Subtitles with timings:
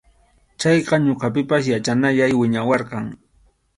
[0.59, 3.05] Chayqa ñuqapipas yachanayay wiñawarqan.